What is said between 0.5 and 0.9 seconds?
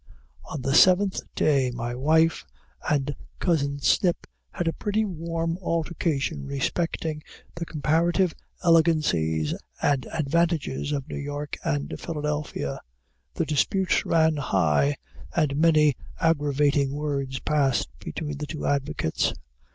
the